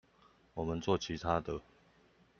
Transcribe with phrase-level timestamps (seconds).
[0.55, 1.61] 我們做其他的